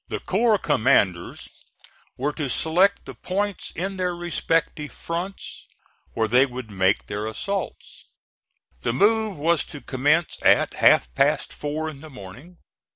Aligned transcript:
The 0.07 0.19
corps 0.19 0.57
commanders 0.57 1.47
were 2.17 2.33
to 2.33 2.49
select 2.49 3.05
the 3.05 3.13
points 3.13 3.69
in 3.69 3.97
their 3.97 4.15
respective 4.15 4.91
fronts 4.91 5.67
where 6.15 6.27
they 6.27 6.47
would 6.47 6.71
make 6.71 7.05
their 7.05 7.27
assaults. 7.27 8.05
The 8.81 8.93
move 8.93 9.37
was 9.37 9.63
to 9.65 9.79
commence 9.79 10.39
at 10.41 10.73
half 10.73 11.13
past 11.13 11.53
four 11.53 11.87
in 11.87 11.99
the 12.01 12.09
morning. 12.09 12.57